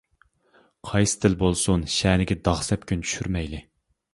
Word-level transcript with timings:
قايسى 0.91 1.19
تىل 1.25 1.35
بولسۇن 1.43 1.83
شەنىگە 1.97 2.39
داغ-سەپكۈن 2.49 3.05
چۈشۈرمەيلى! 3.09 3.63